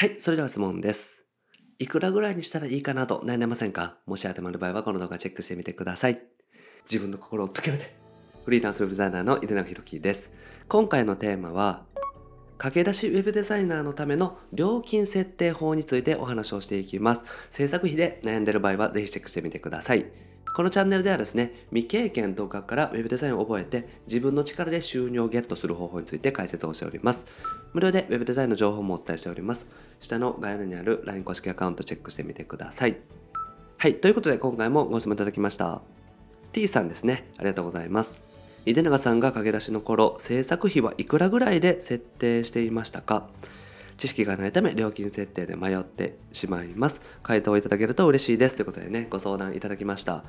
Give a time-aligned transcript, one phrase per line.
[0.00, 1.24] はい、それでは質問です。
[1.80, 3.96] いくらぐらいにしたらいいかなと悩んでませんか？
[4.06, 6.22] もし当てはまる場合はこの動画チェックしてみてください。
[6.88, 7.96] 自分の心を解けるで。
[8.44, 10.30] フリーランスウェブデザイナーの井出永弘樹です。
[10.68, 11.82] 今回のテーマは、
[12.58, 17.24] 駆け出しウェブデザイナーのための料金設定法についてお話をしていきます。
[17.50, 20.06] 制作費で悩んでる場合はぜひチェックしてみてください。
[20.58, 27.28] このチャンネルではですね、未経験とかからウェブデザインを覚えて自分の力で収入をゲットする方法について解説をしております。
[27.74, 29.70] 無料でウェブデザインの情報もお伝えしております。
[30.00, 32.96] 下の概要欄にある LINE 公式アカウントチェックしてみてください。
[33.76, 35.80] はい、ということで今回もご質問いただきました。
[36.52, 38.24] T さんですね、ありがとうございます。
[38.66, 43.28] 井出永さんが駆け出しの頃、制作費はいくらぐらいで設定していましたか？
[43.98, 47.02] 知識がないため料金設定で迷ってしまいます。
[47.22, 48.54] 回答いただけると嬉しいです。
[48.54, 50.24] ということでね、ご相談いただきました。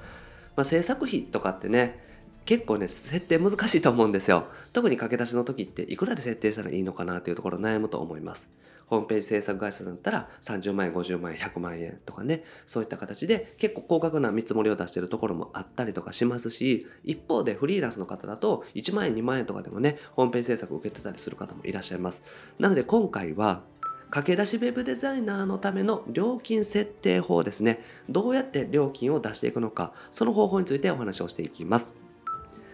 [0.55, 2.03] まあ、制作費とかってね、
[2.45, 4.47] 結構ね、設定難しいと思うんですよ。
[4.73, 8.49] 特に駆け出しの時っていくらで設定したらいいのかなというところ悩むと思います。
[8.89, 22.23] ホームページ制作会社だったら30万円、50万円、100万円とかね、そういった形で結構高額な見積もりを出しているところもあったりとかしますし、一方でフリーランスの方だと1万円、2万円とかでもね、ホームページ制作を受けてたりする方もいらっしゃいます。
[22.57, 23.61] なので今回は、
[24.09, 27.83] 駆け出しウェブデザイナーのための料金設定法ですね。
[28.09, 31.93] どうやって料金を出していくのか、その方法についてお話をしていきます。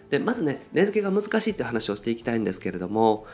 [0.09, 3.25] で、まずね、値付けが難しいっていう話をしていきたいんですけれども、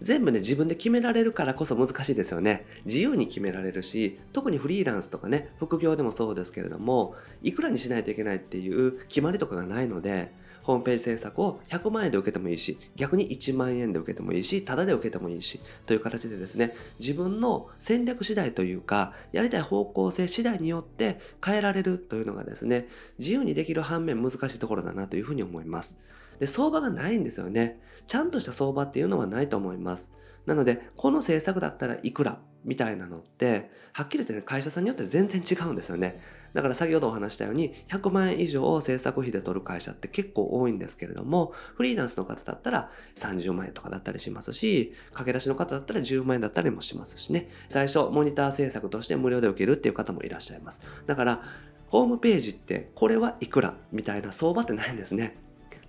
[0.00, 2.66] 全部ね、自分で決められるからこそ難しいですよね。
[2.86, 25.98] 自由に決められるし、特にフリーランスとかね、副業でもそうですけれども、いくらにしないといけないっていう決まりとかがないので、ホームページ制作を100万円で受けてもいいし、逆に1万円で受けてもいいし、タダで受けてもいいし、という形でですね、自分の戦略次第というか、やりたい方向性次第によって変えられるというのがですね、自由にできる反面難しいところだなというふうに思います。
[26.40, 27.78] で、相場がないんですよね。
[28.08, 30.12] ちゃんとした相場っていうのはないと思います。
[30.46, 32.40] なので、この制作だったらいくら？
[32.64, 36.20] みたいなのって、はっきり言ってね、会社さんによって全然違うんですよね。
[36.52, 47.48] だから先ほどお話したように、100万円以上を制作費で取る会社って結構多いんですけれども、フリーランスの方だったら30万円とかだったりしますし、駆け出しの方だったら10万円だったりもしますしね。
[47.68, 50.82] 最初、モニター制作として無料で受けるっていう方もいらっしゃいます。
[51.06, 51.42] だから、
[51.86, 53.74] ホームページってこれはいくら？
[53.92, 55.38] みたいな相場ってないんですね。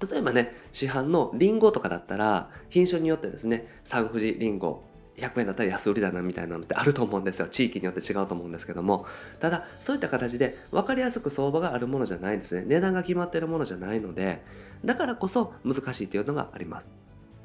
[0.09, 4.83] 例えばね、市販のリンゴとかだったら、品種によってですね、サンフジリンゴ、
[5.17, 7.47] 100円だったら安売りだなみたいなのってあると思うんですよ。
[7.47, 9.05] 地域によって違うと思うんですけども。
[9.39, 12.65] ただ、そういった形で分かりやすく相場があるものじゃないんですね。
[12.65, 14.41] 値段が決まってるものじゃないので、
[14.83, 16.93] だからこそ難しいっていうのがあります。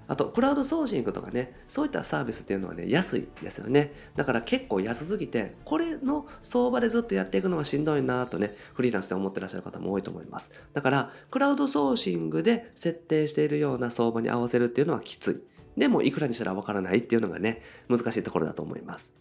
[0.08, 3.92] あと、クラウドソーシングとかね、そういったサービスっていうのはね、安いですよね。
[4.14, 10.52] だから結構安すぎて、これの相場でずっとやっていくのはしんどいなとね、フリーランスで思ってらっしゃる方も多いと思います。
[10.72, 15.78] だから、クラウドソーシングで設定しているような相場に合わせるっていうのはきつい。
[15.78, 19.12] でも、いくらにしたらわからないっていうのがね、難しいところだと思います。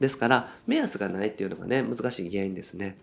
[0.00, 2.96] ですから、目安がないっていうのがね、難しい原因ですね。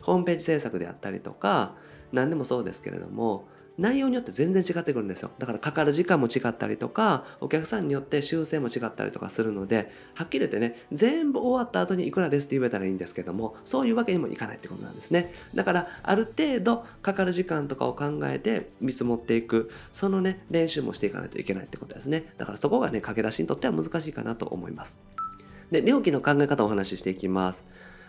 [0.00, 1.74] ホームページ制作であったりとか、
[2.12, 3.48] 何でもそうですけれども、
[3.78, 5.30] 内容によって全然違ってくるんですよ。
[5.38, 15.32] だからかかる時間も違ったりとか、お客さんによって修正も違ったりとかするので、はっきり言ってね、全部終わった後にいくらですって言えたらいいんですけども、そういうわけにもいかないってことなんですね。
[15.54, 22.32] だから、ある程度かかる時間とかを考えて見積もっていく、そのね、練習もしていかないといけないってことですね。
[22.38, 24.98] だからそこがね、駆け出しにとっては難しいかなと思います。
[25.70, 27.66] で、料金の考え方をお話ししていきます。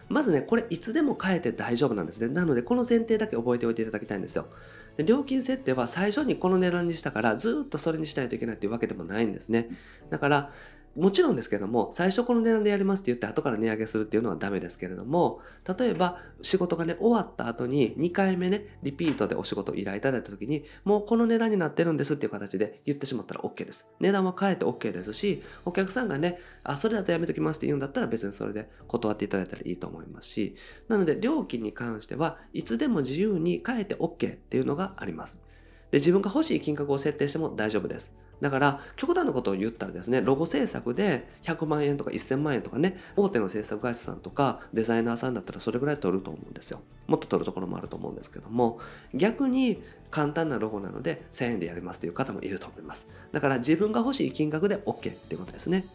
[0.09, 2.29] まずね、これいつでも変えて大丈夫なんですね。
[2.29, 4.47] なので、この前提だけ覚えておいていただきたいんですよ。
[4.97, 9.69] で料金設定は最初にこの値段にしたからずっとそれにしないといけないっていうわけでもないんですね。
[10.09, 10.51] だから、
[10.97, 15.41] もちろんですけども、最初この値段でやりますって言って後から値上げするっていうのはダメですけれども、
[15.77, 23.91] 例えば仕事がね、終わった後に2回目ね、リピートでお仕事を依頼いただいた時に、もうこの値段になってるんですっていう形で言ってしまったら OK です。
[23.99, 30.55] 値段は変えて OK ですし、お客さんがね、あ、それだとやめときますって言うんだったら別にそれで断っていただいたらいいと思いますし、
[30.87, 35.46] なので料金に関してはいつでも自由に変えて OK っていうのがあります。
[35.91, 38.13] で、自分が欲しい金額を設定しても大丈夫です。
[38.41, 46.81] だから、極端なことを言ったらですね、ロゴ制作で100万円とか1000万円とかね、大手の制作会社さんとかデザイナーさんだったらそれぐらい取ると思うんですよ。
[47.07, 48.79] もっと取るところもあると思うんですけども、
[49.13, 49.81] 逆に
[50.11, 53.07] 簡単なロゴなので1000円でやりますという方もいると思います。
[53.31, 55.87] だから自分が欲しい金額で OK っていうことですね。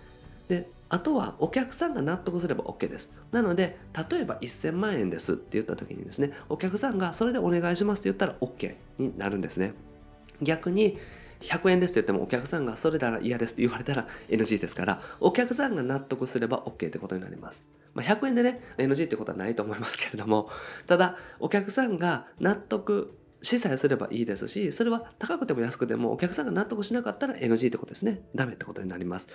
[0.49, 3.11] で、あとはお客さんが納得すれば OK です。
[3.31, 3.79] なので、
[4.11, 9.73] 例えば1000万円ですって言った時にですね、お客さんがそれでお願いしますって言ったら OK になるんですね。
[10.43, 10.99] 逆に、
[11.41, 17.65] 100円ですって言ってもお客さんがそれなら嫌ですって言われたら NG ですから、お客さんが納得すれば OK ってことになります。
[17.95, 20.51] まあ、100円でね、NG ってことはないと思いますけれども、
[20.87, 28.21] ただ、お客さんが納得しさえすればいいですし、それは高くても安くてもお客さんが納得しなかったら NG ってことですね。
[28.35, 29.29] ダメってことになります。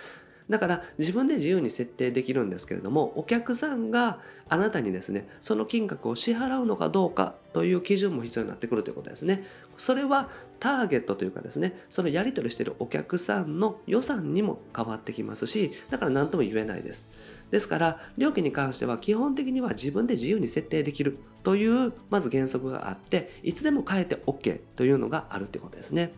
[0.48, 9.44] だから自分で自由に設定できるんですけれども、お客さんがあなたにですね、その金額を支払うのかどうかという基準も必要になってくるということですね。
[9.76, 17.08] それはターゲットというかですね、そのやり取りしているお客さんの予算にも変わってきますし、だから何とも言えないです。
[17.50, 26.12] ですから、料金に関しては基本的には自分で自由に設定できるという、まず原則があって、いつでも変えて OK というのがあるということですね。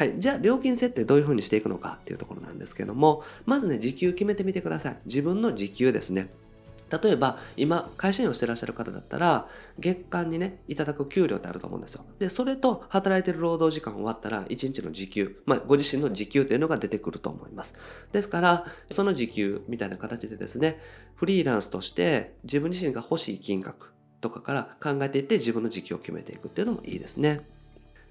[0.00, 0.14] はい。
[0.16, 4.96] じゃあ、料金設定どういうふうにしていくのかっていうところなんですけども、まずね、時給決めてみてください。
[5.04, 6.30] 自分の時給ですね。
[6.90, 9.46] 例えば、今、会社員をしてらっしゃる方だったら、
[9.78, 12.06] 月間にね、いただく給料ってあると思うんですよ。
[12.18, 17.74] で、それと働いてる労働時間終わったら、1日の時給、まあ、ご自身の時給というのが出てくると思います。
[18.10, 20.80] ですから、その時給みたいな形でですね、
[21.14, 23.92] フリーランスとして自分自身が欲しい金額
[24.22, 27.42] とかから考えていって自分の時給を決めていくっていうのもいいですね。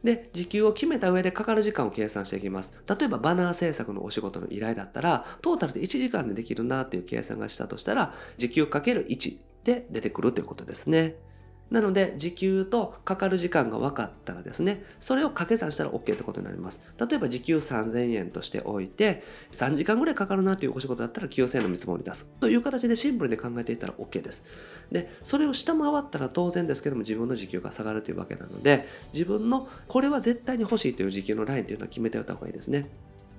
[0.03, 2.81] で、時給を決めた上でかかる時間を計算していきます。
[2.87, 11.15] 例えばバナー制作のお仕事の依頼だったら、トータルで1時間でできるなっていう計算がしたとしたら、時給かける1で出てくるということですね。
[11.71, 16.81] なので、時給とかかる時間が分かったらですね、それを掛け算したら OK ってことになります。
[16.99, 22.25] 例えば時給3000円としておいて、3時間ぐらいかかるなというお仕事だったら9000円の見積もり出す。
[22.39, 24.45] という形でシンプルに考えていたら OK です。
[24.91, 32.89] で、それを下回ったら当然ですけども自分の時給が下がるというわけなので、自分のこれは絶対に欲しいという時給のラインというのは決めておいた方がいいですね。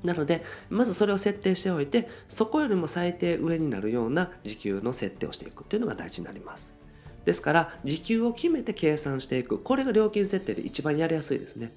[0.05, 6.80] なので、まずそれを設定しておいて、そこよりも最低上になるような時給の設定をしていくっていうのが大事になります。
[7.25, 9.59] ですから、時給を決めて計算していく。
[9.59, 11.73] これが料金設定で一番やりやすいですね。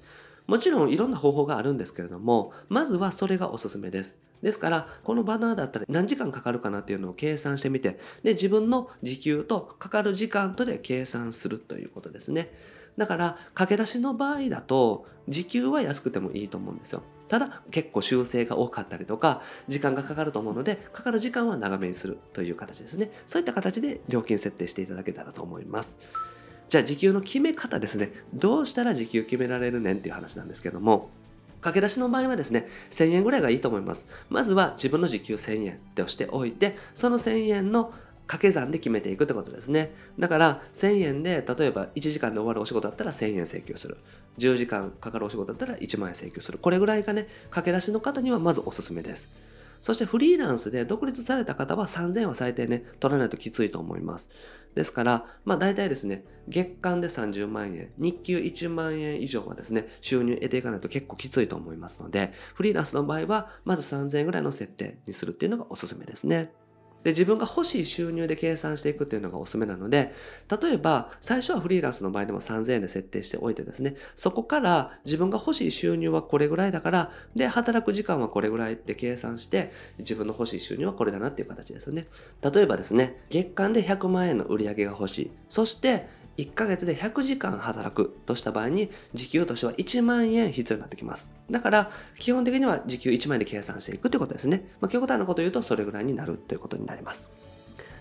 [0.46, 4.18] もちろんいろんな方法があるんですけれども、まずはそれがおすすめです。
[4.42, 12.52] ですから、このバナーだったら何時間かかるかなっていうのを計算してみて、で、自分の時給とかかる時間とで計算するということですね。
[12.96, 17.02] だから、駆け出しの場合だと、時給は安くてもいいと思うんですよ。
[17.28, 23.10] ただ、結構修正が多かったりとか、時間がかかると思うので、かかる時間は長めにするという形ですね。
[23.26, 25.98] そういった形で料金設定していただけたらと思います。
[26.68, 28.12] じゃあ、時給の決め方ですね。
[28.34, 31.08] どうしたら時給決められるねんっていう話なんですけども、
[31.64, 34.06] 駆け出しの場合はですね、1000円ぐらいがいいと思います。
[34.28, 37.94] まずは自分の時給1000円としておいて、その1000円の
[38.26, 39.94] 掛け算で決めていくってことですね。
[40.18, 43.98] だから1000円で例えば1時間で終わるお仕事だったら1000円請求する。
[44.38, 46.58] 10時間かかるお仕事だったら1万円請求する。
[46.58, 49.30] これぐらいがね、駆け出しの方にはまずおすすめです。
[49.80, 54.30] そしてフリーランスで独立された方は3000円は最低ね、取らないときついと思います。
[54.74, 66.52] ですから、まあ大体ですね、月間で30万円、日給1万円以上はですね、収入得ていかないと結構きついと思いますので、フリーランスの場合は、まず3000円ぐらいの設定にするっていうのがおすすめですね。
[67.04, 70.12] で、自分が欲しい収入で計算していくっていうのがおすすめなので、
[70.60, 82.06] 例えば、最初はフリーランスの場合でも3000円で設定しておいてですね、そこから自分が欲しい収入はこれぐらいだから、で、働く時間はこれぐらいって計算して、自分の欲しい収入はこれだなっていう形ですよね。
[82.42, 85.30] 例えばですね、月間で100万円の売り上げが欲しい。
[85.48, 91.30] そして、1ヶ月で100時間働くとした場合に、時給としては1万円必要になってきます。
[91.50, 94.68] だから、基本的には時給1万円で計算していくということですね。
[94.80, 97.30] まあ、極端なこと言うと、それぐらいになるということになります。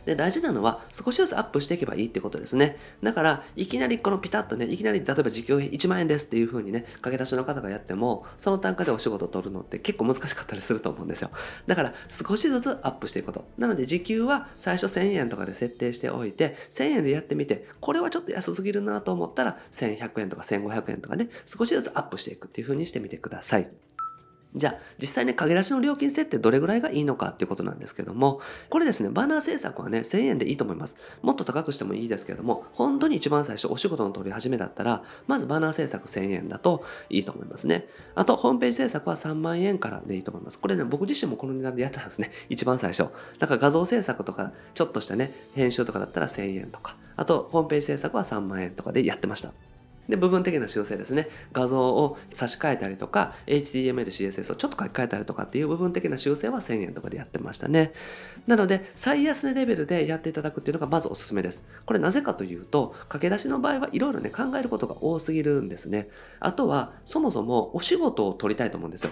[0.05, 2.77] で、大事なのは少しずつアップしていけばいいってことですね。
[3.01, 11.29] だから、いきなりこのピタッとね、いきなり例えば時給1万円ですっていう風にね、駆け出しの方がやっても、その単価でお仕事を取るのって結構難しかったりすると思うんですよ。
[11.67, 13.45] だから、少しずつアップしていくこと。
[13.57, 23.69] なので、時給は最初1000円とかで設定しておいて、1000円でやってみて、これはちょっと安すぎるなと思ったら、1100円とか1500円とかね、少しずつアップしていくっていう風にしてみてください。
[24.55, 30.95] じゃあ、実際ね、駆け出しの料金設定どれぐらいがいいのかっていうことなんですけども、これですね、バナー制作はね、1000円でいいと思います。
[31.21, 37.87] もっと高くしてもいいですけども、本当に一番最初お仕事の取り始めだったら、まずバナー制作1000円だといいと思いますね。
[38.13, 40.59] あと、ホームページ制作は3万円からでいいと思います。
[40.59, 42.31] これね、僕自身もこの値段でやってたんですね。
[42.49, 43.09] 一番最初。
[43.39, 49.53] なんか画像制作とか、ちょっとしたね、編集とかだったら1000円とか、あと、ホームページ制作は3万円とかでやってました。
[50.07, 51.29] で、部分的な修正ですね。
[51.51, 57.93] 画像を差し替えたりとか、HTML、CSS をちょっと書き換えたりとかっていう部分的な修正は1000円とかでやってましたね。
[58.47, 61.65] なので、最安値レベルでやっていただくっていうのがまずおすすめです。
[61.85, 66.09] これなぜかというと、駆け出しの場合はいろいろね、考えることが多すぎるんですね。
[66.39, 69.11] あとは、そもそもお仕事を取りたいと思うんですよ。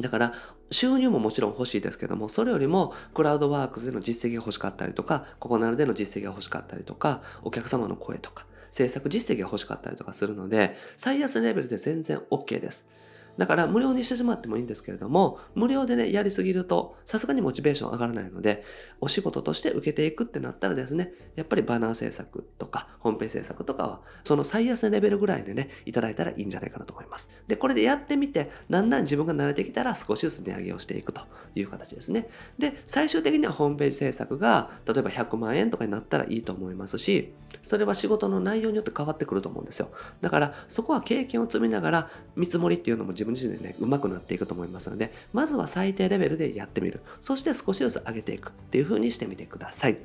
[0.00, 0.32] だから、
[0.70, 8.46] 収入ももちろん欲しいですけども、それよりも、クラウドワークスでの実績が欲しかったりとか、ここなるでの実績が欲しかったりとか、お客様の声とか、
[8.76, 12.86] 制作実績が欲しかったりとかするので、最安レベルで全然 OK です。
[13.38, 18.64] だから無料にしてしまってもいいんですけれども、無料でね、やりすぎると、さすがにモチベーション上がらないので、
[19.00, 27.30] お仕事として受けていくってなったらですね、やっぱりバナー制作とか、ホームページ制作とかは、その最安値レベルぐらいでね、いただいたらいいんじゃないかなと思います。
[27.46, 31.20] で、これでやってみて、だんだん自分が慣れてきたら少しずつ値上げをしていくと
[31.54, 32.28] いう形ですね。
[32.58, 39.90] で、最終的にはホームページ制作が、例えば100万円とかになったらいいと思いますし、それは仕事の内容によって変わってくると思うんですよ。
[40.20, 47.00] だから、そこは経験を積みながら、見積もりっていうのも自分自身でね、上手くなっていくと思いますので、まずは最低レベルでやってみる。
[47.20, 49.98] そして少しずつ上げていくっていう風にしてみてください。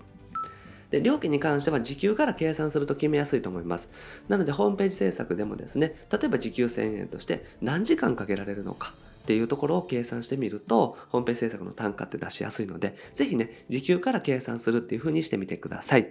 [0.89, 3.89] で、料金に関しては時給から計算すると決めやすいと思います。
[4.27, 8.93] なので、ホームページ制作でもですね、例えば時給1000円として何時間かけられるのか。
[9.21, 16.09] っていうところを計算してみると、ホームページ制作の単価って出しやすいので、ぜひね、時給から計算するっていう風にしてみてください。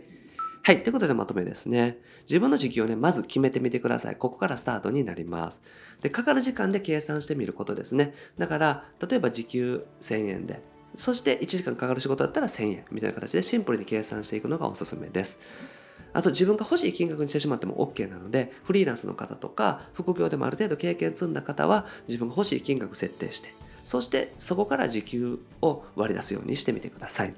[0.63, 0.83] はい。
[0.83, 1.99] ということでまとめですね。
[2.29, 4.17] 自分の時給をね、まず決めてみてください。
[4.17, 5.63] ここからスタートになります。
[6.03, 8.15] で、かかる時間で計算してみることですね。
[8.37, 10.63] だから、例えば時給1000円で、
[10.97, 15.39] そして1時間かかる仕事だったら1000円みたいな形でシンプルに計算していくのがおすすめです。
[16.13, 27.35] あと自分が欲しい金額にしてしまっても OK なので、フリーランスの方とか、副業でもある程度経験積んだ方は、自分が欲しい金額設定して、そしてそこから時給を割り出すようにしてみてください。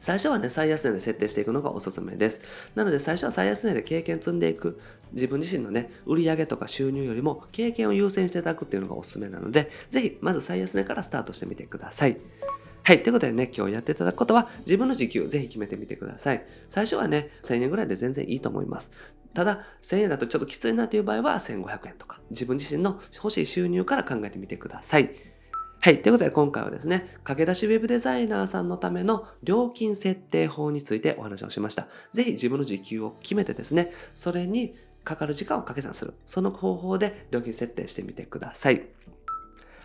[0.00, 2.40] 最初はね、最安値で設定していくのがおすすめです。
[2.74, 4.80] なので最初は最安値で経験積んでいく。
[5.12, 12.16] 自分自身のね、売上とか収入よりも経験を優先していただくっていうのがおすすめなので、ぜひまず最安値からスタートしてみてください。
[12.82, 13.02] はい。
[13.02, 16.46] ということでね、今日やっていただくことは、自分の時給ぜひ決めてみてください。
[16.68, 18.90] 最初はね、1000円ぐらいで全然いいと思います。
[19.34, 25.29] ただ、1000円だとちょっときついなという場合は、1500円とか、自分自身の欲しい収入から考えてみてください。
[25.82, 26.02] はい。
[26.02, 31.88] ということで今回はですね、駆け出しウェブデザイナーさんのための料金設定法についてお話をしました。
[32.12, 36.12] ぜひ自分の時給を決めてですね、それにかかる時間を掛け算する。
[36.26, 38.82] その方法で料金設定してみてください。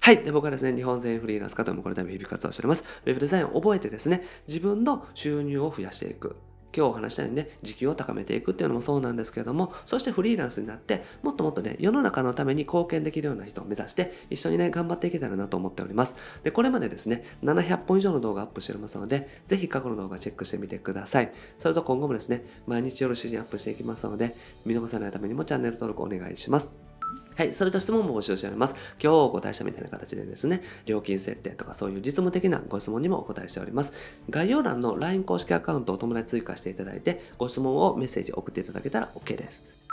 [0.02, 0.22] はい。
[0.22, 2.84] で、僕はですね、日本全フリーランス化ともこのため日々活動しております。
[3.06, 6.36] ウェブデザインを覚えてですね、自分の収入を増やしていく。
[6.76, 16.16] 今日お話したようにね、時給を高めていくっていうのもそうなんですけれども、そしてフリーランスになって、もっともっとね、世の中のために貢献できるような人を目指して、一緒にね、頑張っていけたらなと思っております。
[16.44, 21.32] で、これまでですね、700本以上の動画アップしておりますので、ぜひ過去の動画チェックしてみてください。
[21.58, 26.95] それと今後もですね、毎日夜7時にアップしていきますので、見逃さないためにもチャンネル登録お願いします。
[27.36, 27.54] はい。
[27.54, 28.76] それと質問も募集しております。
[29.02, 33.92] 今日お答えしたみたいな形でですね、料金設定とかそういう実務的なご質問にもお答えしております。
[34.30, 39.85] 概要欄の LINE 公式アカウントを友達追加していただいて、ご質問をメッセージ送っていただけたら OK です。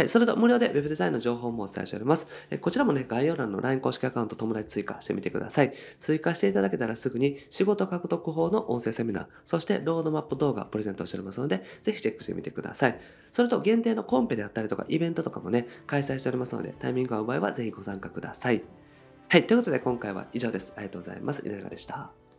[0.00, 0.08] はい。
[0.08, 2.30] それと無料で Web デザインの情報もお伝えしております。
[2.48, 5.74] えこちらもね、概要欄の LINE 公式アカウント友達追加してみてください。
[6.00, 12.98] 追加していただけたらすぐに仕事獲得法の音声セミナー、そしてロードマップ動画プレゼントしておりますので、ぜひチェックしてみてください。
[13.30, 18.62] それと限定のコンペであったりとかイベントとかもね、開催しておりますので、タイミングが合う場合はぜひご参加ください。
[19.28, 19.46] はい。
[19.46, 20.72] ということで今回は以上です。
[20.76, 21.46] ありがとうございます。
[21.46, 22.29] 稲永でした。